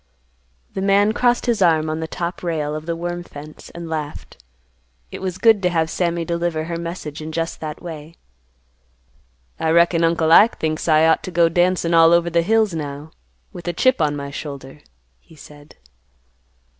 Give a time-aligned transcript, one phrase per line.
[0.73, 4.43] '"The man crossed his arms on the top rail of the worm fence, and laughed.
[5.11, 8.15] It was good to have Sammy deliver her message in just that way.
[9.59, 13.11] "I reckon Uncle Ike thinks I ought to go dancin' all over the hills now,
[13.53, 14.81] with a chip on my shoulder,"
[15.19, 15.75] he said.